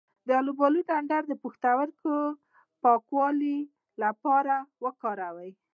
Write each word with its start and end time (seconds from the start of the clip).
د 0.27 0.29
الوبالو 0.41 0.79
ډنډر 0.89 1.21
د 1.27 1.33
پښتورګو 1.43 2.17
د 2.33 2.35
پاکوالي 2.83 3.57
لپاره 4.03 4.55
وکاروئ 4.85 5.51